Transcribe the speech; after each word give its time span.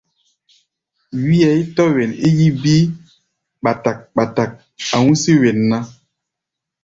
Wíʼɛi 1.23 1.61
tɔ̧́ 1.75 1.89
wen 1.95 2.11
é 2.25 2.27
yí 2.37 2.47
bíí 2.61 2.81
báták-báták, 3.63 4.51
a̧ 4.95 4.99
hú̧sí̧ 5.05 5.37
wen 5.41 5.57
ná. 5.69 5.77